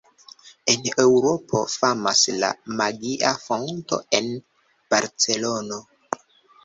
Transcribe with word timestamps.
En 0.71 0.79
Eŭropo 1.03 1.59
famas 1.73 2.23
la 2.43 2.49
Magia 2.79 3.35
Fonto 3.43 4.03
en 4.21 4.33
Barcelono. 4.95 5.83